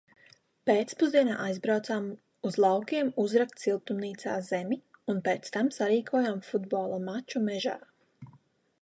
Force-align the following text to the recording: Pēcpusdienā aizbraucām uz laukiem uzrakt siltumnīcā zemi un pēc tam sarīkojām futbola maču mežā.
Pēcpusdienā 0.69 1.35
aizbraucām 1.43 2.07
uz 2.51 2.57
laukiem 2.65 3.13
uzrakt 3.25 3.63
siltumnīcā 3.67 4.41
zemi 4.49 4.81
un 5.15 5.23
pēc 5.29 5.55
tam 5.59 5.73
sarīkojām 5.79 6.45
futbola 6.51 7.03
maču 7.09 7.49
mežā. 7.53 7.81